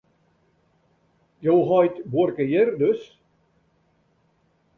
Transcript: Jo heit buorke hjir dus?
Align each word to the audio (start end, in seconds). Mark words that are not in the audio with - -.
Jo 1.47 1.57
heit 1.75 1.99
buorke 2.15 2.49
hjir 2.53 2.73
dus? 2.81 3.05